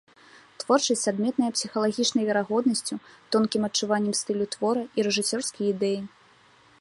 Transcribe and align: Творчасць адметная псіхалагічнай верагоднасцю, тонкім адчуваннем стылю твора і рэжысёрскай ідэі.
Творчасць 0.61 1.03
адметная 1.11 1.49
псіхалагічнай 1.57 2.23
верагоднасцю, 2.29 2.95
тонкім 3.35 3.61
адчуваннем 3.69 4.13
стылю 4.21 4.45
твора 4.57 4.83
і 5.01 5.09
рэжысёрскай 5.09 5.65
ідэі. 5.73 5.99